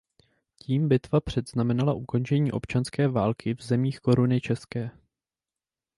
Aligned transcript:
Tím 0.63 0.89
bitva 0.89 1.21
předznamenala 1.21 1.93
ukončení 1.93 2.51
občanské 2.51 3.07
války 3.07 3.53
v 3.53 3.61
zemích 3.63 3.99
Koruny 3.99 4.41
české. 4.41 4.91